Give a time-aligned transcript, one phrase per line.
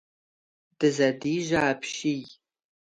[0.79, 2.23] Дызэдижьэ апщий!